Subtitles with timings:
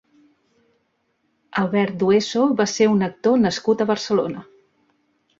[1.63, 4.43] Albert Dueso va ser un actor nascut a Barcelona.